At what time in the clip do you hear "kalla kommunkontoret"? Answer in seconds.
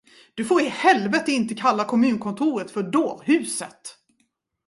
1.55-2.71